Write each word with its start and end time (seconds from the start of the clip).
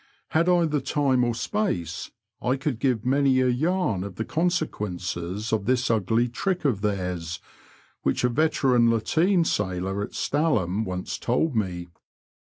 Had 0.29 0.49
I 0.49 0.65
the 0.65 0.81
time 0.81 1.23
or 1.23 1.35
space, 1.35 2.09
I 2.41 2.55
could 2.57 2.79
give 2.79 3.05
many 3.05 3.39
a 3.41 3.47
yam 3.49 4.03
of 4.03 4.15
the 4.15 4.25
con 4.25 4.49
sequences 4.49 5.53
of 5.53 5.65
this 5.67 5.91
ugly 5.91 6.27
trick 6.27 6.65
of 6.65 6.81
theirs, 6.81 7.39
which 8.01 8.23
a 8.23 8.29
veteran 8.29 8.89
lateen 8.89 9.45
sailor 9.45 10.01
at 10.01 10.15
Stalham 10.15 10.85
once 10.85 11.19
told 11.19 11.55
me. 11.55 11.85